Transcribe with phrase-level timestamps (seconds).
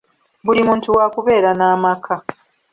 [0.45, 2.13] Buli muntu wa kubeera n’amaka.